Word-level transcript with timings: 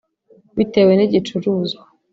bitewe 0.57 0.91
n’igicuruzwa 0.95 1.83